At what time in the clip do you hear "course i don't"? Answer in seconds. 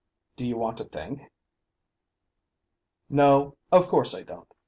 3.87-4.51